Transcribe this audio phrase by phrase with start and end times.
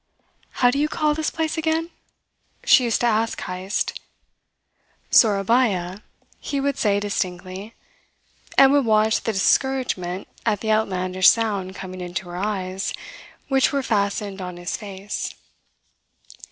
[0.65, 1.91] "How do you call this place again?"
[2.63, 3.99] she used to ask Heyst.
[5.11, 6.01] "Sourabaya,"
[6.39, 7.75] he would say distinctly,
[8.57, 12.93] and would watch the discouragement at the outlandish sound coming into her eyes,
[13.47, 15.35] which were fastened on his face.